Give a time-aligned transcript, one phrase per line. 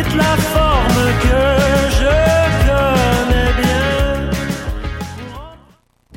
[0.00, 1.40] la forme que
[1.98, 2.14] je
[2.66, 4.30] connais bien.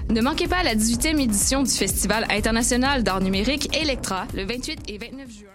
[0.09, 4.97] Ne manquez pas la 18e édition du Festival international d'art numérique Electra le 28 et
[4.97, 5.54] 29 juin.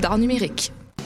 [0.00, 0.72] d'art numérique.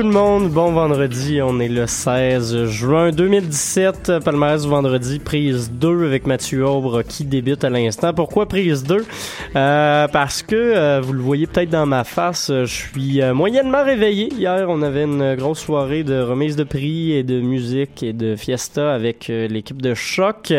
[0.00, 5.70] Tout le monde, bon vendredi, on est le 16 juin 2017, palmarès du vendredi, prise
[5.70, 8.14] 2 avec Mathieu Aubre qui débute à l'instant.
[8.14, 9.04] Pourquoi prise 2?
[9.56, 13.34] Euh, parce que, euh, vous le voyez peut-être dans ma face, euh, je suis euh,
[13.34, 14.32] moyennement réveillé.
[14.32, 18.36] Hier, on avait une grosse soirée de remise de prix et de musique et de
[18.36, 20.50] fiesta avec euh, l'équipe de Choc.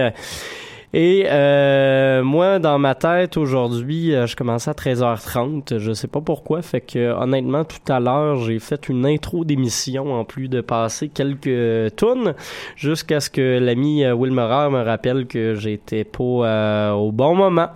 [0.93, 5.77] Et euh, moi, dans ma tête, aujourd'hui, euh, je commençais à 13h30.
[5.77, 6.61] Je sais pas pourquoi.
[6.61, 11.07] Fait que honnêtement, tout à l'heure, j'ai fait une intro d'émission en plus de passer
[11.07, 12.35] quelques tunes
[12.75, 17.69] jusqu'à ce que l'ami euh, Will me rappelle que j'étais pas euh, au bon moment.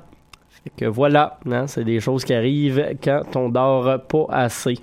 [0.50, 4.78] Fait que voilà, hein, c'est des choses qui arrivent quand on dort pas assez.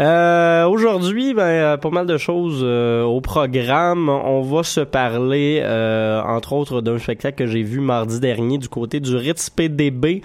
[0.00, 4.08] Euh, Aujourd'hui, ben, euh, pas mal de choses euh, au programme.
[4.08, 8.68] On va se parler, euh, entre autres, d'un spectacle que j'ai vu mardi dernier du
[8.68, 10.22] côté du Ritz PDB.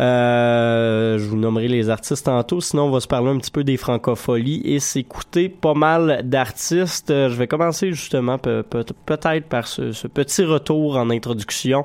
[0.00, 2.60] Euh, je vous nommerai les artistes tantôt.
[2.60, 7.10] Sinon, on va se parler un petit peu des francopholies et s'écouter pas mal d'artistes.
[7.10, 11.84] Euh, Je vais commencer justement pe- pe- peut-être par ce, ce petit retour en introduction.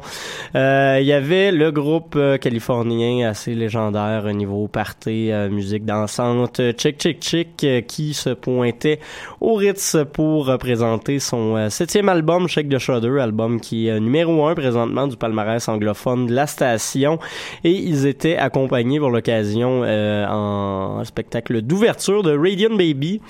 [0.53, 7.00] Il y avait le groupe californien assez légendaire au niveau party, musique dansante, euh, Chick
[7.25, 9.00] Chick euh, qui se pointait
[9.41, 14.46] au Ritz pour présenter son euh, septième album, Shake the Shudder, album qui est numéro
[14.46, 17.18] un présentement du palmarès anglophone de la station.
[17.64, 23.22] Et ils étaient accompagnés pour l'occasion euh, en spectacle d'ouverture de Radiant Baby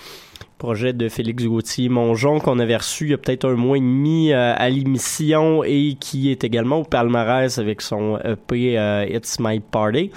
[0.58, 3.82] projet de Félix Gauthier Mongeon qu'on avait reçu il y a peut-être un mois et
[3.82, 9.38] demi euh, à l'émission et qui est également au palmarès avec son EP euh, It's
[9.40, 10.12] My Party.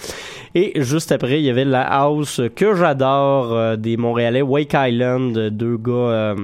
[0.54, 5.50] Et juste après, il y avait la house que j'adore euh, des Montréalais Wake Island,
[5.50, 6.34] deux gars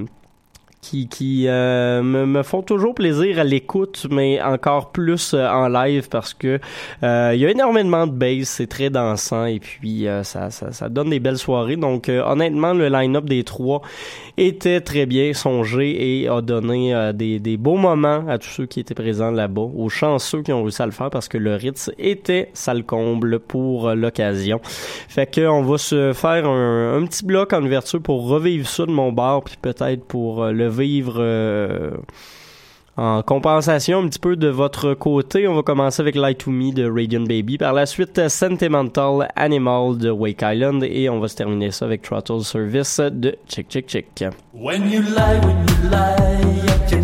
[0.85, 5.69] qui, qui euh, me, me font toujours plaisir à l'écoute, mais encore plus euh, en
[5.69, 6.61] live parce que
[7.03, 10.73] euh, il y a énormément de bass, c'est très dansant et puis euh, ça, ça,
[10.73, 11.77] ça donne des belles soirées.
[11.77, 13.81] Donc honnêtement, le line-up des trois
[14.37, 18.81] était très bien songé et a donné des, des beaux moments à tous ceux qui
[18.81, 21.91] étaient présents là-bas, aux chanceux qui ont réussi à le faire parce que le Ritz
[21.99, 24.61] était sale comble pour l'occasion.
[24.65, 28.85] Fait que on va se faire un, un petit bloc en ouverture pour revivre ça
[28.85, 31.91] de mon bar puis peut-être pour le vivre euh,
[32.97, 36.73] en compensation un petit peu de votre côté, on va commencer avec Light to Me
[36.73, 40.85] de Radiant Baby, par la suite Sentimental Animal de Wake Island.
[40.85, 44.25] Et on va se terminer ça avec Throttle Service de Check Check Check.
[44.53, 47.04] When you lie, when you lie,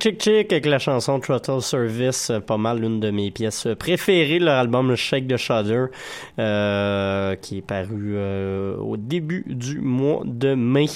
[0.00, 4.38] Chick Chick avec la chanson Throttle Service, euh, pas mal l'une de mes pièces préférées,
[4.38, 5.86] leur album Shake the Shudder,
[6.38, 10.86] euh, qui est paru euh, au début du mois de mai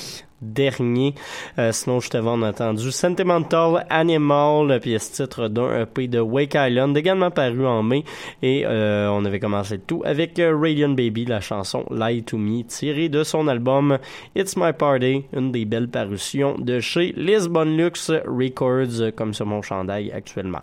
[0.43, 1.15] dernier.
[1.59, 7.31] Euh, sinon, on a entendu Sentimental Animal, pièce titre d'un EP de Wake Island, également
[7.31, 8.05] paru en mai.
[8.43, 12.63] Et euh, on avait commencé tout avec euh, Radiant Baby, la chanson Lie to Me,
[12.65, 13.99] tirée de son album
[14.35, 19.63] It's My Party, une des belles parutions de chez Lisbon Lux Records, comme sur mon
[19.63, 20.63] chandail actuellement.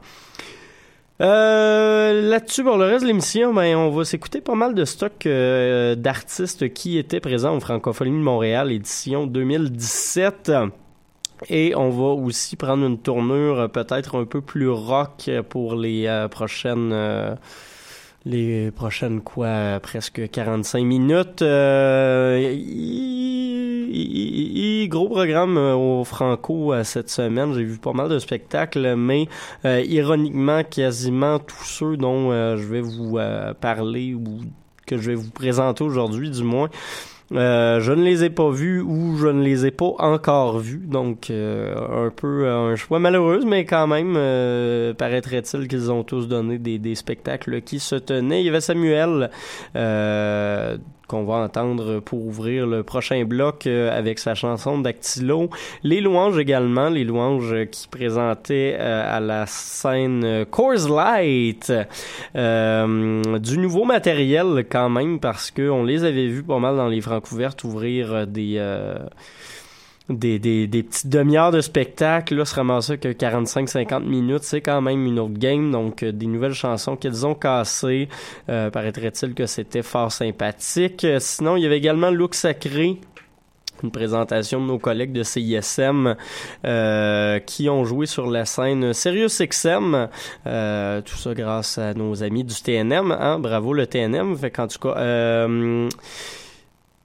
[1.22, 5.26] Euh, Là-dessus, pour le reste de l'émission, ben, on va s'écouter pas mal de stocks
[5.26, 10.52] euh, d'artistes qui étaient présents au Francophonie de Montréal, édition 2017.
[11.50, 16.08] Et on va aussi prendre une tournure euh, peut-être un peu plus rock pour les
[16.08, 17.38] euh, prochaines...
[18.26, 21.44] les prochaines quoi presque 45 minutes
[24.88, 29.28] gros programme euh, au Franco euh, cette semaine j'ai vu pas mal de spectacles mais
[29.66, 33.18] euh, ironiquement quasiment tous ceux dont je vais vous
[33.62, 34.40] parler ou
[34.86, 36.70] que je vais vous présenter aujourd'hui du moins
[37.32, 41.30] je ne les ai pas vus ou je ne les ai pas encore vus, donc
[41.30, 44.16] un peu un choix malheureux, mais quand même,
[44.96, 48.42] paraîtrait-il qu'ils ont tous donné des, spectacles qui se tenaient.
[48.42, 49.30] Il y avait Samuel
[51.10, 55.50] qu'on va entendre pour ouvrir le prochain bloc euh, avec sa chanson Dactylo.
[55.84, 61.74] Les louanges également, les louanges qui présentaient euh, à la scène euh, Coors Light
[62.36, 67.02] du nouveau matériel quand même parce que on les avait vus pas mal dans les
[67.02, 68.98] Francouvertes ouvrir des euh,
[70.10, 74.82] des, des, des petites demi-heures de spectacle, là, se ramasser que 45-50 minutes, c'est quand
[74.82, 78.10] même une autre game, donc euh, des nouvelles chansons qu'ils ont cassées,
[78.50, 81.04] euh, paraîtrait-il que c'était fort sympathique.
[81.04, 82.98] Euh, sinon, il y avait également Look Sacré,
[83.84, 86.16] une présentation de nos collègues de CISM
[86.66, 90.10] euh, qui ont joué sur la scène Sirius XM.
[90.48, 93.12] Euh, tout ça grâce à nos amis du TNM.
[93.12, 93.40] Hein?
[93.40, 94.36] Bravo le TNM.
[94.36, 94.98] Fait qu'en tout cas...
[94.98, 95.88] Euh,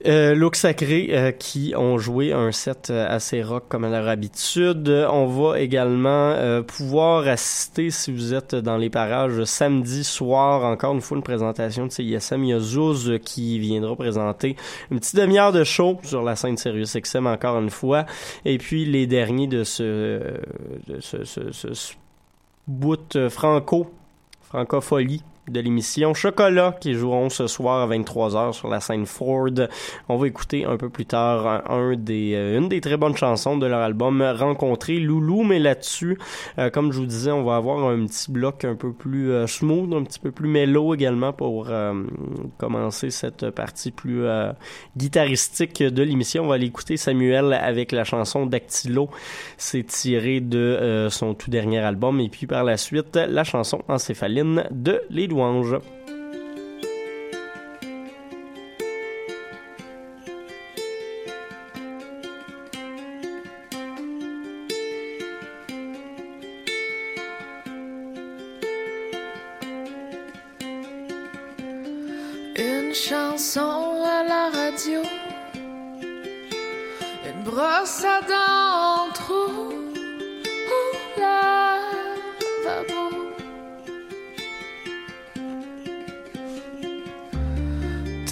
[0.07, 4.07] euh, Look Sacré euh, qui ont joué un set euh, assez rock comme à leur
[4.07, 4.87] habitude.
[5.11, 10.63] On va également euh, pouvoir assister si vous êtes dans les parages samedi soir.
[10.63, 12.43] Encore une fois une présentation de CISM.
[12.43, 14.55] Il y a qui viendra présenter
[14.91, 18.05] une petite demi-heure de show sur la scène Sirius XM encore une fois.
[18.45, 19.83] Et puis les derniers de ce,
[20.87, 21.93] de ce, ce, ce- ce
[22.67, 23.91] bout euh, franco,
[24.41, 29.49] francophonie de l'émission Chocolat qui joueront ce soir à 23h sur la scène Ford.
[30.09, 33.57] On va écouter un peu plus tard un, des, euh, une des très bonnes chansons
[33.57, 36.17] de leur album Rencontrer Loulou, mais là-dessus,
[36.57, 39.47] euh, comme je vous disais, on va avoir un petit bloc un peu plus euh,
[39.47, 41.69] smooth, un petit peu plus mellow également pour
[42.57, 44.25] commencer cette partie plus
[44.97, 46.43] guitaristique de l'émission.
[46.43, 49.09] On va aller écouter Samuel avec la chanson Dactylo.
[49.57, 52.19] C'est tiré de son tout dernier album.
[52.19, 55.27] Et puis par la suite, la chanson Encéphaline de Les
[72.57, 75.01] Une chanson à la radio,
[77.25, 79.75] une brosse à dents en trou.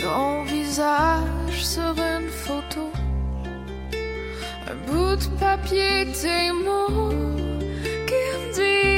[0.04, 2.92] Ton visage sur une photo,
[4.70, 7.10] un bout de papier, tes mots
[8.06, 8.93] qui me disent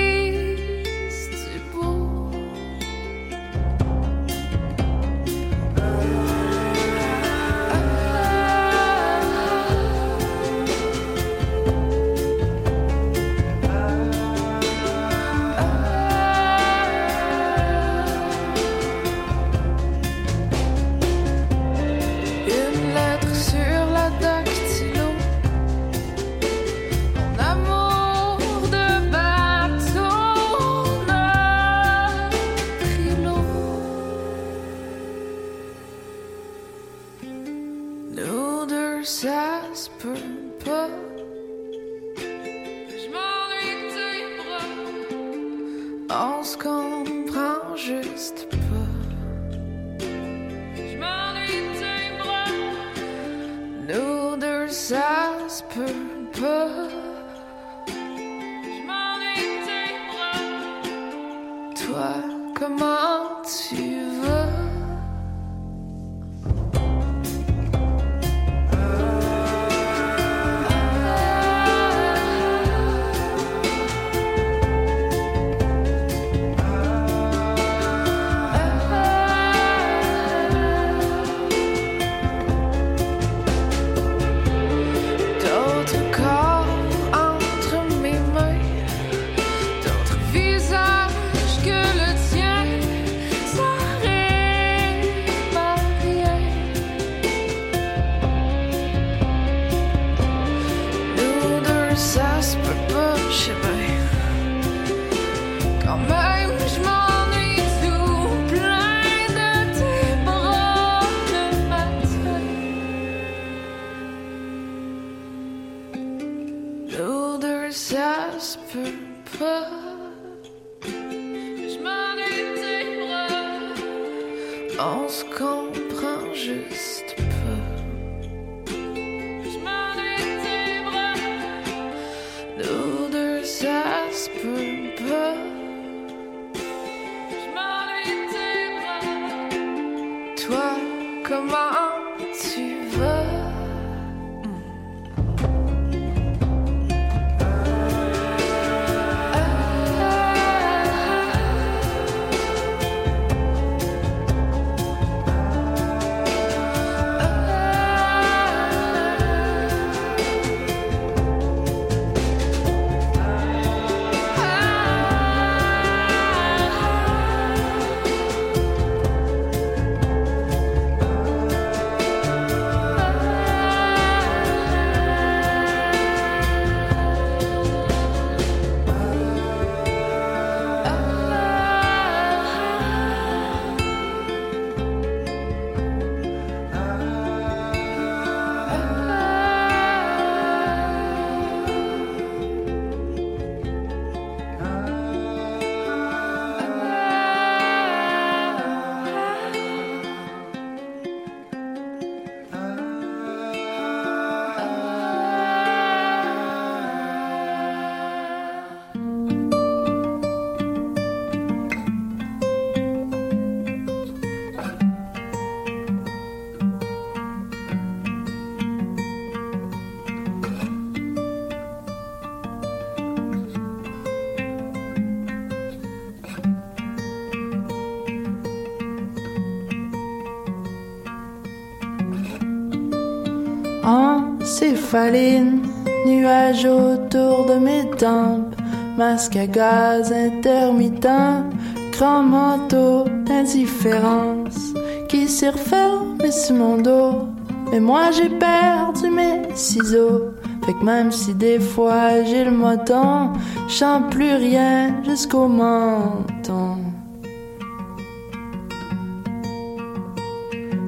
[234.96, 235.62] Encéphaline,
[236.06, 238.56] nuages autour de mes tempes,
[238.98, 241.44] masque à gaz intermittent,
[241.92, 244.74] grand manteau d'indifférence
[245.10, 247.28] qui s'est refermé sur mon dos.
[247.72, 250.32] Mais moi j'ai perdu mes ciseaux.
[250.66, 253.34] Fait que même si des fois j'ai le moton,
[253.68, 256.78] sens plus rien jusqu'au menton.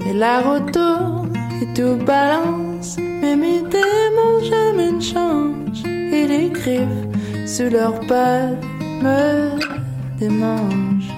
[0.10, 2.66] Et la route tourne et tout balance,
[3.21, 5.86] mais mes démons jamais ne changent.
[5.86, 7.06] Et les griffes
[7.45, 8.63] sous leurs pattes
[9.01, 9.60] me
[10.19, 11.13] démangent.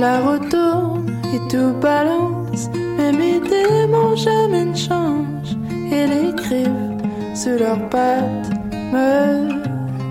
[0.00, 5.56] La route tourne et tout balance, mais mes démons jamais ne changent.
[5.90, 6.92] Et les griffes
[7.34, 8.50] sous leurs pattes
[8.92, 9.48] me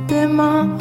[0.07, 0.71] démangent.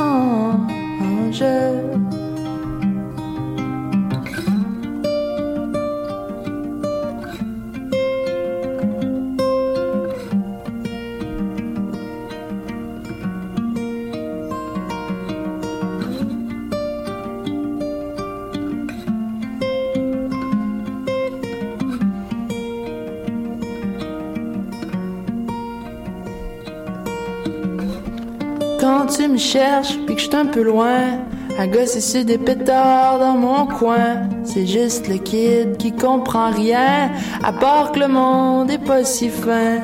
[29.52, 31.18] Cherches, puis que je suis un peu loin,
[31.58, 34.28] à gosser sur des pétards dans mon coin.
[34.44, 37.10] C'est juste le kid qui comprend rien,
[37.42, 39.80] à part que le monde est pas si fin.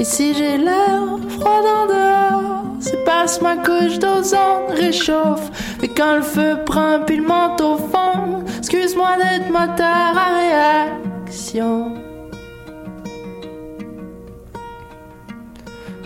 [0.00, 5.50] Si j'ai l'air froid dans dehors, c'est parce ma couche d'ozone réchauffe.
[5.82, 11.92] Et quand le feu prend puis le manteau fond, excuse-moi d'être moteur à réaction.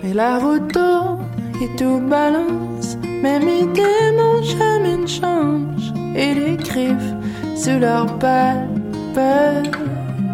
[0.03, 1.21] Mais la route tourne
[1.63, 2.76] et tout balance,
[3.23, 5.93] mais mes démons jamais ne changent.
[6.15, 7.15] Et les griffes
[7.57, 7.79] sous
[8.21, 8.69] pattes
[9.15, 9.71] peuvent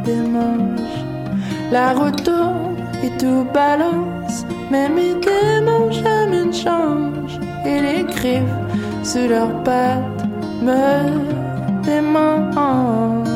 [0.04, 1.00] des manches.
[1.70, 7.38] La route tourne et tout balance, mais mes démons jamais ne changent.
[7.64, 8.58] Et les griffes
[9.02, 10.24] sous leurs pattes
[10.62, 13.28] me démangent.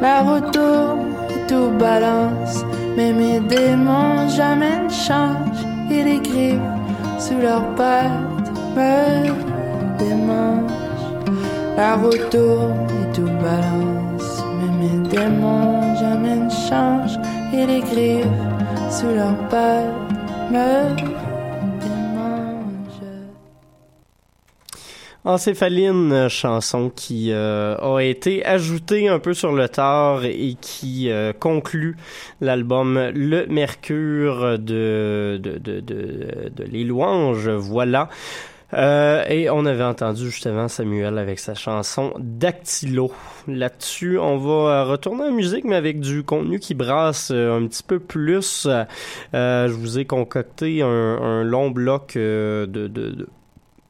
[0.00, 2.64] La route tourne et tout balance,
[2.96, 5.71] mais mes démons jamais ne changent.
[5.90, 6.60] Et les griffes
[7.18, 9.28] sous leurs pattes me
[9.98, 10.70] démangent.
[11.76, 17.18] La route tourne et tout balance, mais mes démons jamais ne changent.
[17.52, 18.26] Et les griffes
[18.90, 19.86] sous leurs pattes
[20.50, 21.11] me
[25.24, 31.10] Encéphaline, euh, chanson qui euh, a été ajoutée un peu sur le tard et qui
[31.10, 31.96] euh, conclut
[32.40, 37.48] l'album Le Mercure de, de, de, de, de Les Louanges.
[37.48, 38.08] Voilà.
[38.74, 43.12] Euh, et on avait entendu justement Samuel avec sa chanson Dactylo.
[43.46, 48.00] Là-dessus, on va retourner en musique, mais avec du contenu qui brasse un petit peu
[48.00, 48.66] plus.
[49.32, 53.28] Je vous ai concocté un, un long bloc de, de, de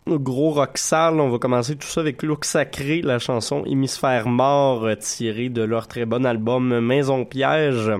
[0.06, 1.20] gros rock sale.
[1.20, 5.62] On va commencer tout ça avec Look Sacré, la chanson Hémisphère mort euh, tirée de
[5.62, 7.90] leur très bon album Maison Piège.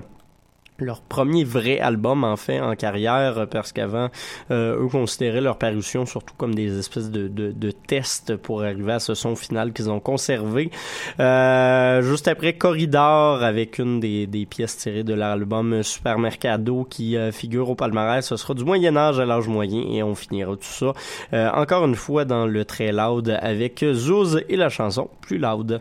[0.79, 4.09] Leur premier vrai album en fait en carrière euh, parce qu'avant
[4.51, 8.99] euh, eux considéraient leur parution surtout comme des espèces de, de, tests pour arriver à
[8.99, 10.71] ce son final qu'ils ont conservé.
[11.21, 17.69] Euh, juste après Corridor avec une des, des pièces tirées de l'album Supermercado qui figure
[17.69, 20.93] au palmarès, ce sera du Moyen Âge à l'âge moyen et on finira tout ça
[21.55, 25.81] encore une fois dans le très loud avec Zouz et la chanson plus loud.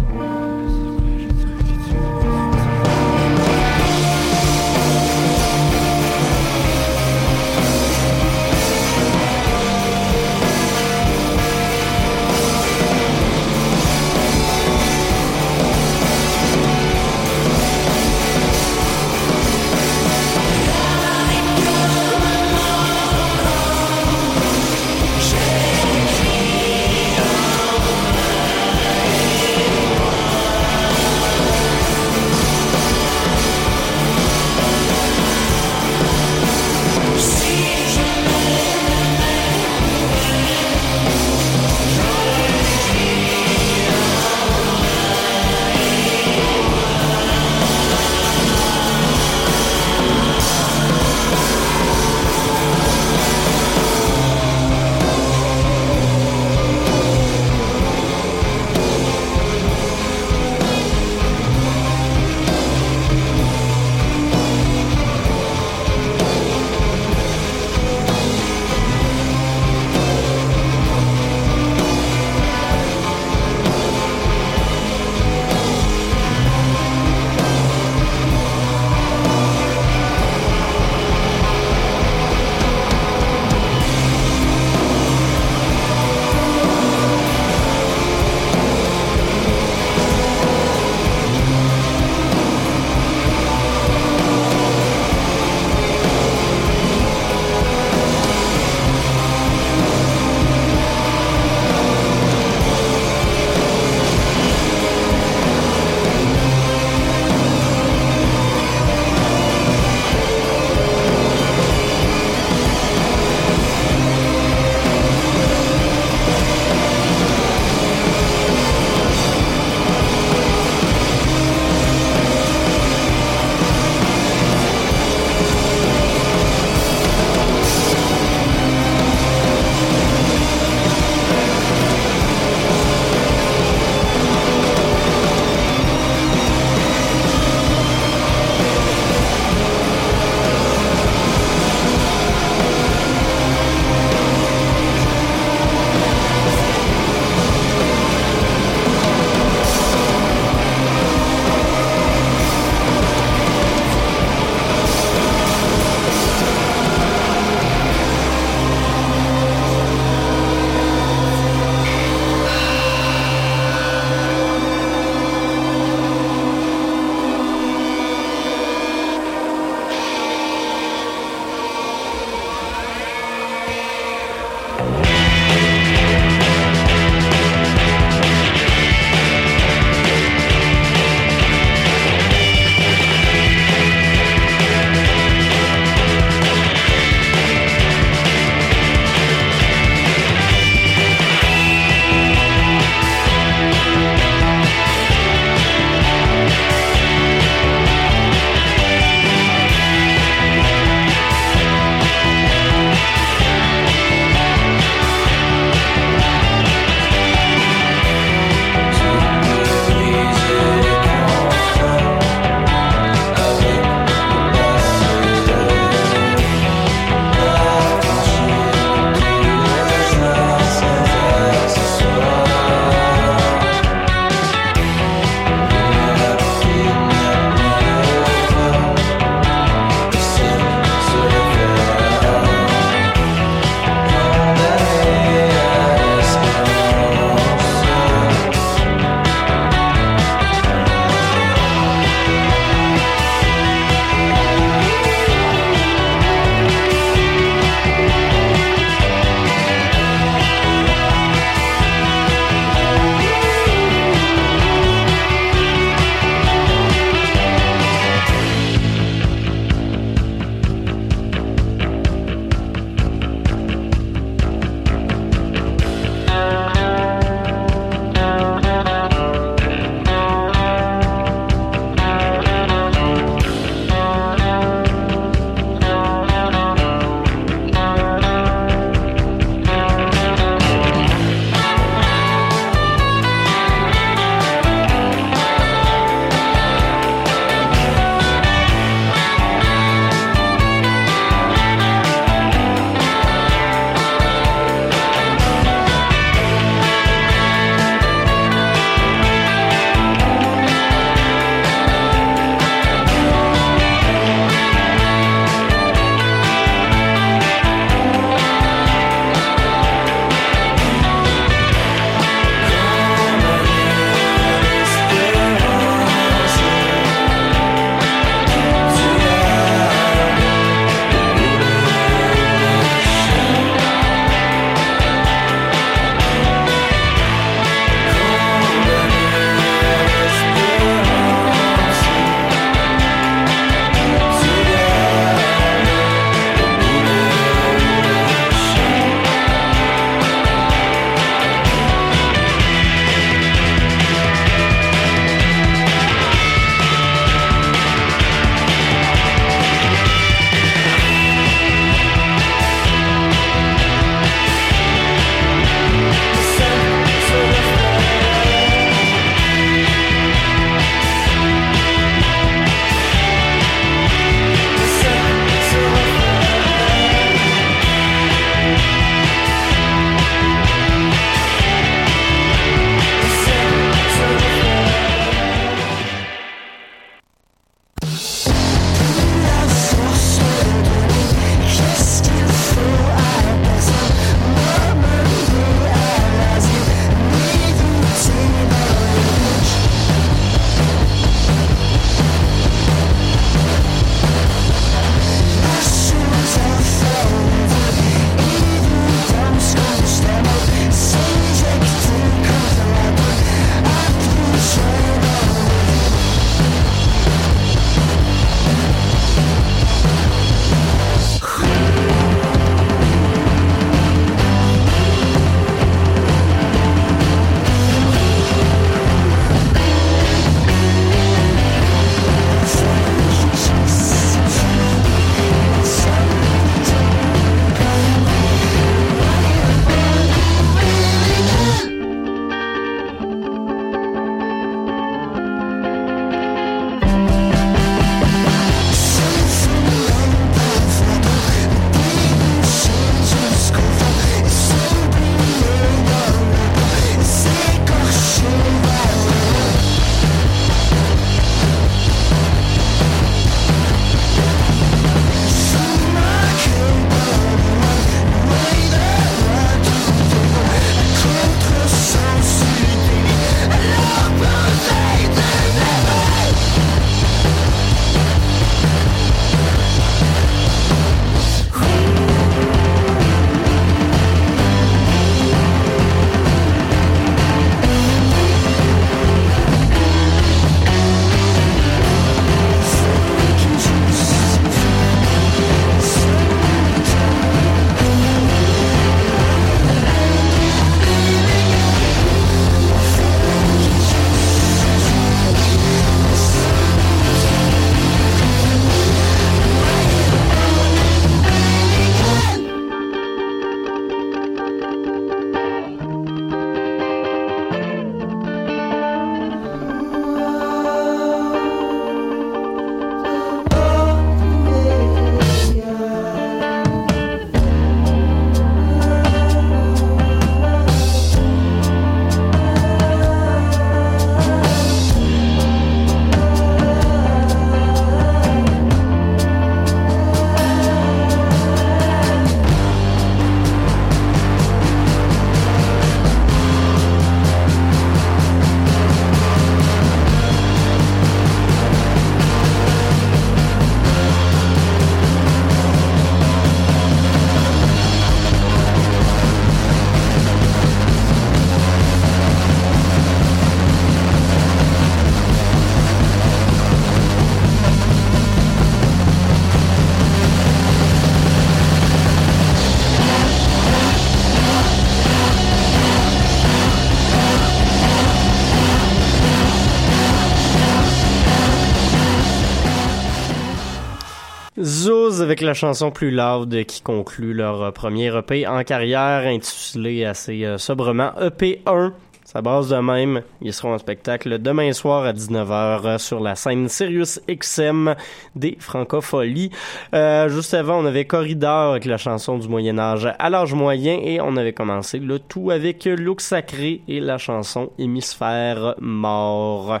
[575.52, 580.64] Avec la chanson plus loud qui conclut leur euh, premier EP en carrière intitulé assez
[580.64, 582.12] euh, sobrement EP1.
[582.42, 583.42] Ça base de même.
[583.60, 588.14] Ils seront en spectacle demain soir à 19h sur la scène Sirius XM
[588.56, 589.68] des Francopholies.
[590.14, 594.20] Euh, juste avant, on avait Corridor avec la chanson du Moyen Âge à l'âge moyen
[594.22, 600.00] et on avait commencé le tout avec Look Sacré et la chanson Hémisphère mort.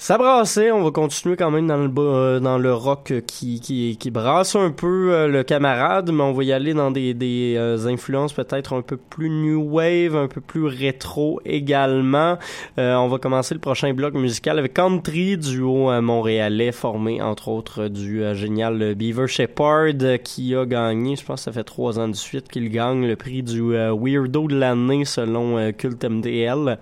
[0.00, 3.96] Ça brassait, on va continuer quand même dans le euh, dans le rock qui, qui,
[3.98, 7.56] qui brasse un peu euh, le camarade, mais on va y aller dans des, des
[7.58, 12.38] euh, influences peut-être un peu plus new wave, un peu plus rétro également.
[12.76, 18.22] On va commencer le prochain bloc musical avec Country, duo montréalais formé entre autres du
[18.36, 22.48] génial Beaver Shepard qui a gagné, je pense que ça fait trois ans de suite
[22.48, 26.78] qu'il gagne le prix du Weirdo de l'année selon Cult MDL.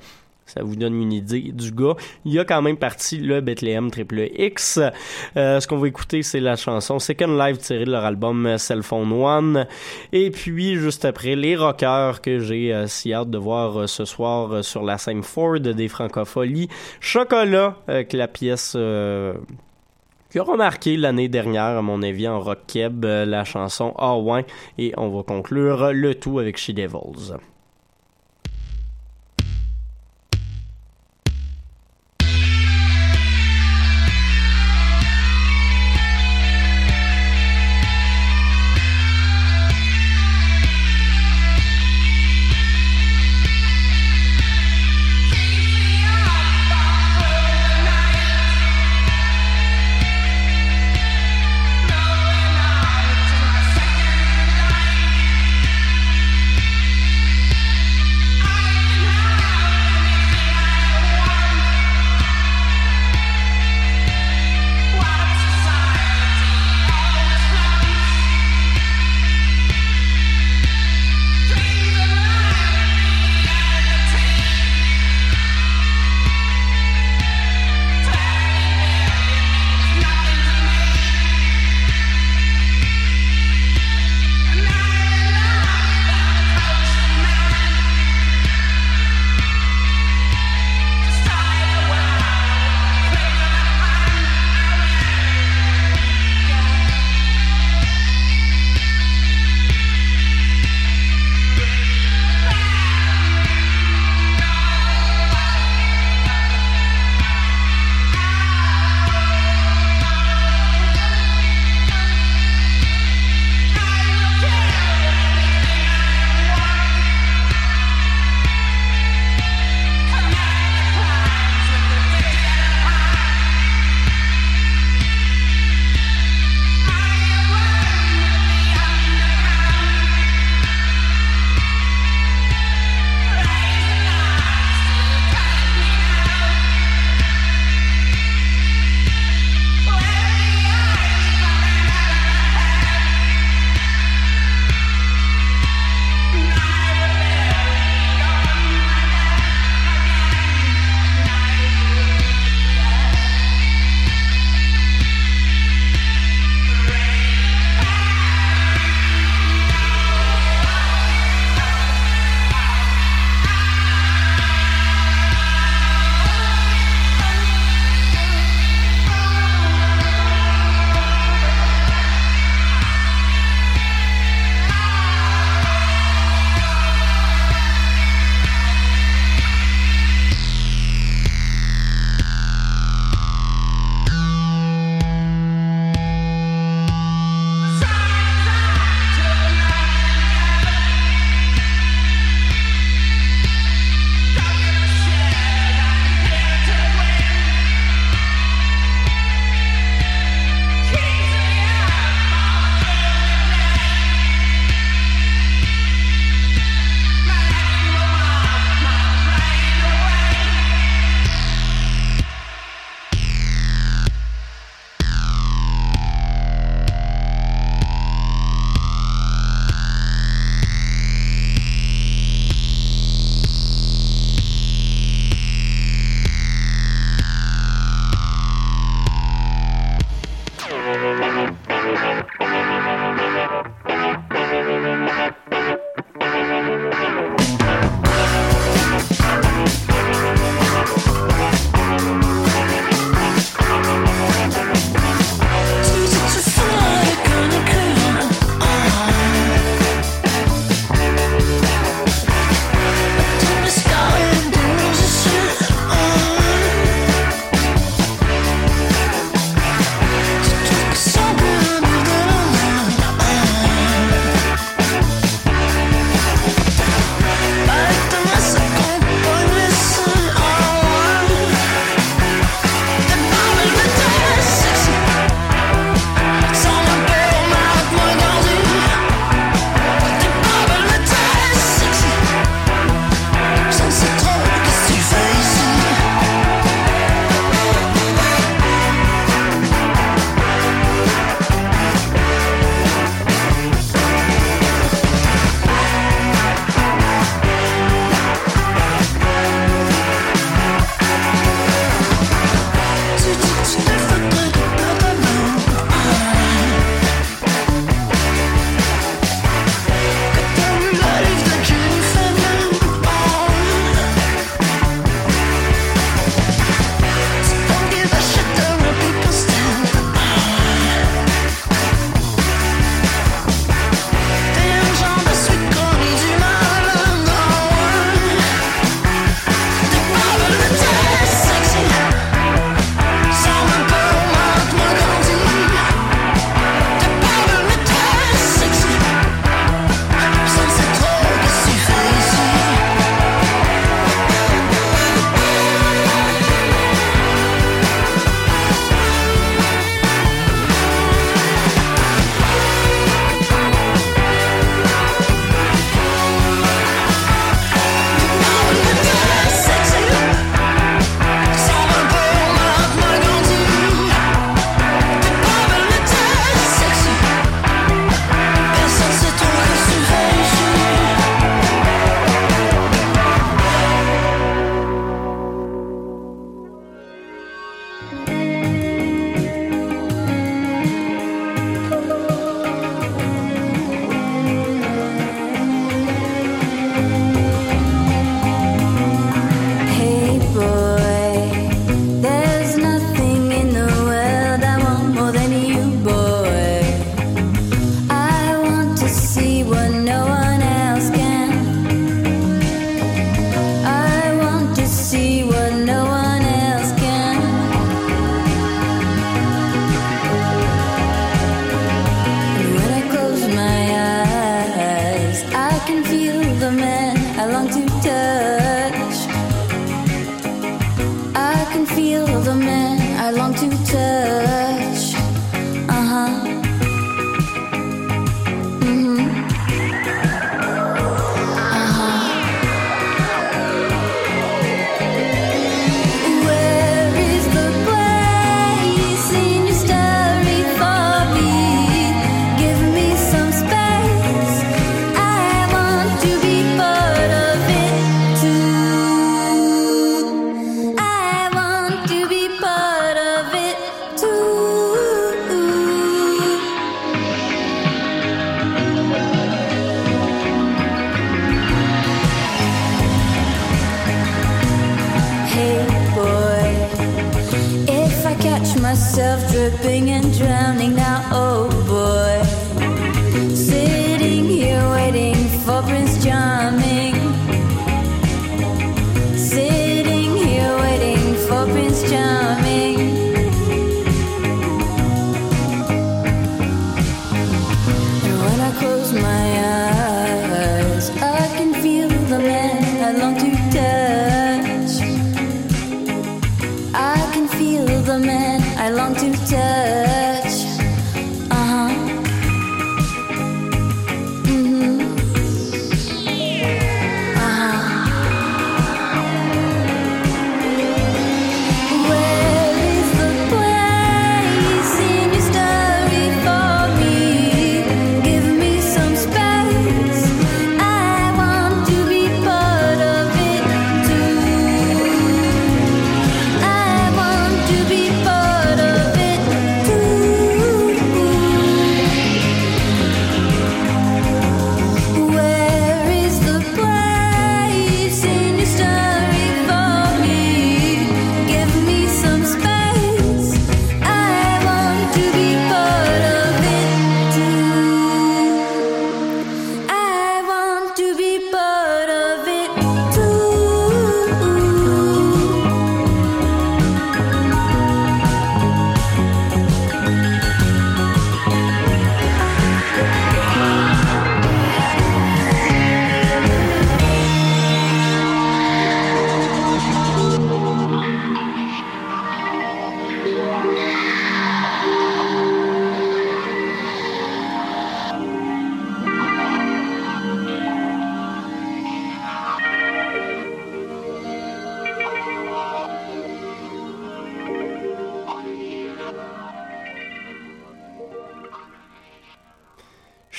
[0.47, 1.97] Ça vous donne une idée du gars.
[2.25, 4.79] Il y a quand même parti le Bethlehem Triple X.
[5.37, 8.85] Euh, ce qu'on va écouter, c'est la chanson Second Live tirée de leur album Cell
[8.85, 9.67] Phone One.
[10.13, 14.05] Et puis, juste après, les rockers que j'ai euh, si hâte de voir euh, ce
[14.05, 16.69] soir euh, sur la scène Ford des Francopholies.
[17.01, 18.77] Chocolat, avec la pièce...
[20.31, 24.47] qui a remarqué l'année dernière, à mon avis, en rock keb, la chanson Ah ouais,
[24.79, 27.35] et on va conclure le tout avec She Devils.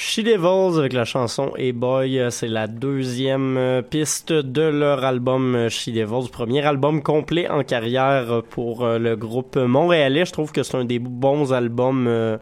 [0.09, 5.53] She Devils avec la chanson Hey Boy, c'est la deuxième euh, piste de leur album
[5.53, 10.23] euh, She Devils, premier album complet en carrière pour euh, le groupe montréalais.
[10.23, 12.39] Je trouve que c'est un des bons albums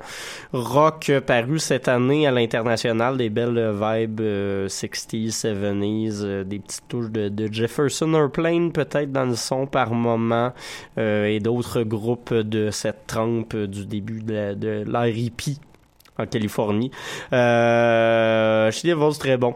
[0.53, 6.88] rock parus cette année à l'international, des belles vibes euh, 60s, 70s, euh, des petites
[6.88, 10.53] touches de, Jefferson Airplane peut-être dans le son par moment
[10.97, 15.59] et d'autres groupes de cette trempe du début de l'ère hippie
[16.18, 16.91] en Californie.
[17.34, 19.55] Euh, Devils, très bon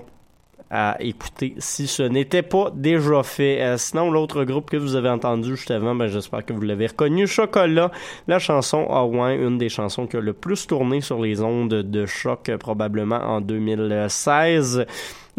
[0.71, 3.61] à écouter si ce n'était pas déjà fait.
[3.61, 6.87] Euh, sinon, l'autre groupe que vous avez entendu juste avant, ben, j'espère que vous l'avez
[6.87, 7.91] reconnu, Chocolat,
[8.27, 12.05] la chanson Hawaii, une des chansons qui a le plus tourné sur les ondes de
[12.05, 14.85] choc, euh, probablement en 2016.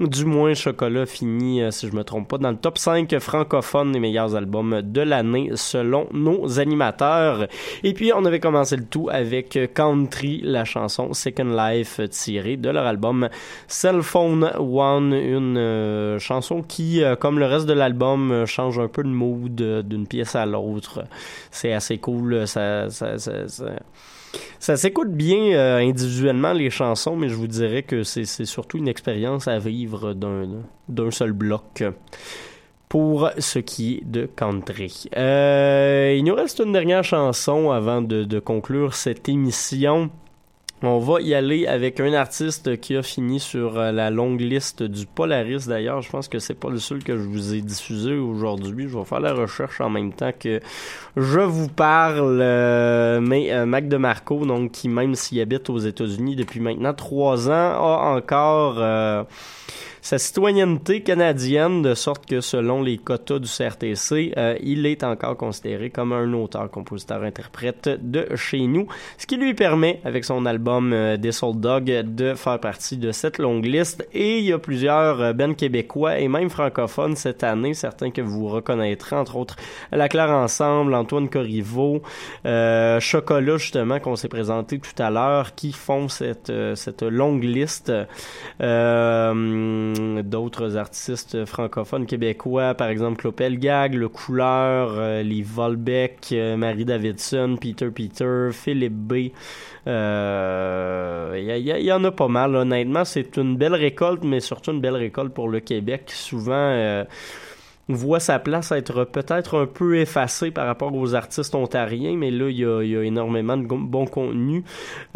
[0.00, 3.92] Du moins, Chocolat finit, euh, si je me trompe pas, dans le top 5 francophone
[3.92, 7.46] des meilleurs albums de l'année selon nos animateurs.
[7.82, 12.70] Et puis, on avait commencé le tout avec Country, la chanson Second Life tirée de
[12.70, 13.28] leur album
[13.68, 18.88] Cell Phone One, une euh, chanson qui, euh, comme le reste de l'album, change un
[18.88, 21.04] peu de mood d'une pièce à l'autre.
[21.50, 22.88] C'est assez cool, ça...
[22.88, 23.66] ça, ça, ça
[24.58, 28.88] ça s'écoute bien euh, individuellement les chansons, mais je vous dirais que c'est surtout une
[28.88, 31.84] expérience à vivre d'un seul bloc
[32.88, 35.08] pour ce qui est de country.
[35.16, 40.10] Euh, il nous reste une dernière chanson avant de conclure cette émission.
[40.82, 44.82] On va y aller avec un artiste qui a fini sur euh, la longue liste
[44.82, 46.00] du Polaris d'ailleurs.
[46.00, 48.88] Je pense que c'est pas le seul que je vous ai diffusé aujourd'hui.
[48.88, 50.60] Je vais faire la recherche en même temps que
[51.18, 52.38] je vous parle.
[52.40, 57.50] Euh, mais euh, Mac DeMarco, donc qui même s'il habite aux États-Unis depuis maintenant trois
[57.50, 59.22] ans, a encore euh,
[60.02, 65.36] sa citoyenneté canadienne, de sorte que selon les quotas du CRTC, euh, il est encore
[65.36, 68.86] considéré comme un auteur, compositeur, interprète de chez nous,
[69.18, 73.38] ce qui lui permet, avec son album euh, This Dog, de faire partie de cette
[73.38, 74.06] longue liste.
[74.12, 78.48] Et il y a plusieurs euh, québécois et même francophones cette année, certains que vous
[78.48, 79.56] reconnaîtrez, entre autres
[79.90, 82.02] La Claire Ensemble, Antoine Corriveau,
[82.46, 87.44] euh, Chocolat justement qu'on s'est présenté tout à l'heure, qui font cette euh, cette longue
[87.44, 87.92] liste.
[88.60, 89.89] Euh,
[90.22, 96.84] D'autres artistes francophones québécois, par exemple Clopel Gag, Le Couleur, euh, les Volbeck, euh, Marie
[96.84, 99.14] Davidson, Peter Peter, Philippe B.
[99.86, 103.04] Euh, Il il y en a pas mal, honnêtement.
[103.04, 106.04] C'est une belle récolte, mais surtout une belle récolte pour le Québec.
[106.08, 107.04] Souvent, euh,
[107.90, 112.30] on voit sa place être peut-être un peu effacée par rapport aux artistes ontariens, mais
[112.30, 114.62] là, il y a, énormément de bon contenu.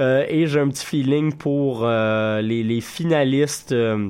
[0.00, 3.72] Euh, et j'ai un petit feeling pour euh, les, finalistes.
[3.72, 4.08] euh,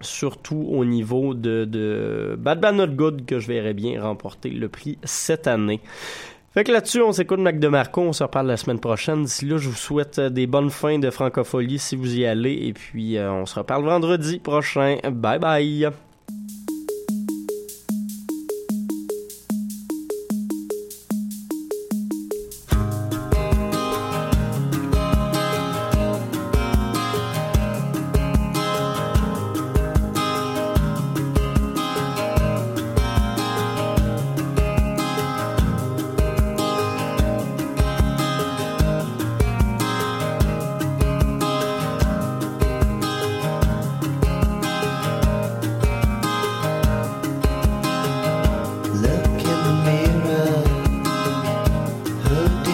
[0.00, 4.98] surtout au niveau de, Bad Bad Not Good que je verrais bien remporter le prix
[5.04, 5.80] cette année.
[6.54, 9.24] Fait que là-dessus, on s'écoute Mac de Marco, on se reparle la semaine prochaine.
[9.24, 12.54] D'ici là, je vous souhaite euh, des bonnes fins de francophonie si vous y allez.
[12.66, 14.96] Et puis, euh, on se reparle vendredi prochain.
[15.04, 16.07] Bye bye!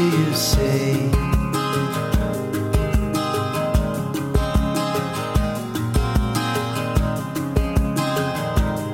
[0.04, 1.10] You say?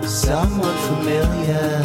[0.06, 1.79] Someone familiar,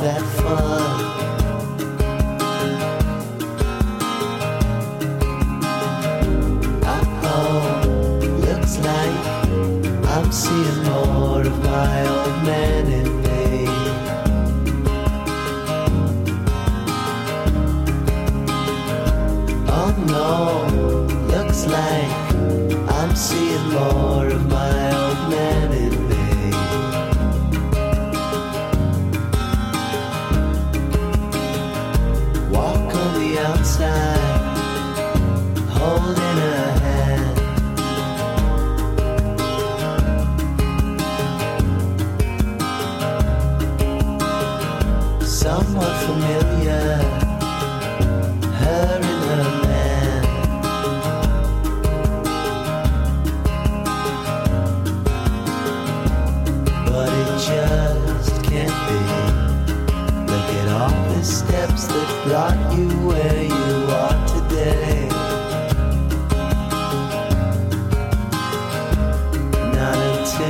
[0.00, 0.89] that fun.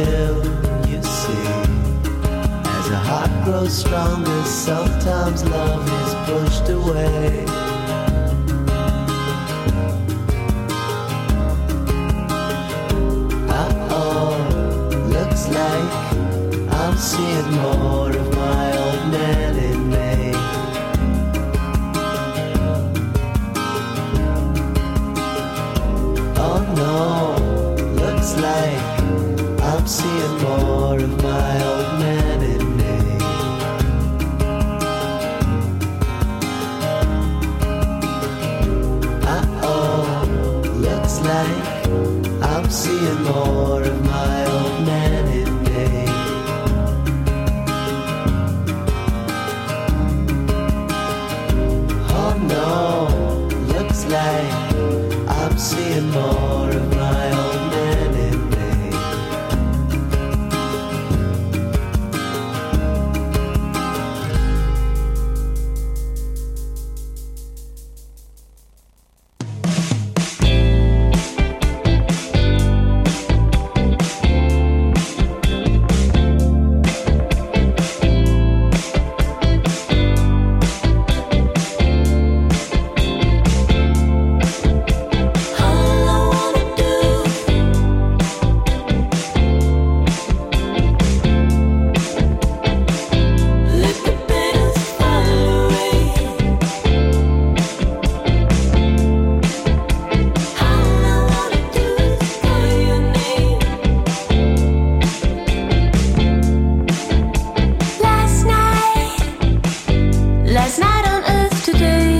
[0.01, 0.37] Until
[0.89, 1.47] you see.
[2.65, 7.45] As a heart grows stronger, sometimes love is pushed away.
[13.49, 14.37] Uh-oh,
[15.09, 15.93] looks like
[16.73, 18.10] I'm seeing more